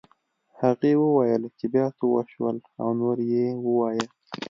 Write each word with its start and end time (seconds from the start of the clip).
هغې 0.61 0.93
وویل 1.03 1.43
چې 1.57 1.65
بيا 1.73 1.87
څه 1.97 2.03
وشول 2.13 2.57
او 2.81 2.87
نور 2.99 3.17
یې 3.31 3.45
ووایه 3.65 4.05